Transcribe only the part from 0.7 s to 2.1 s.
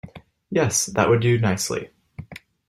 that would do nicely.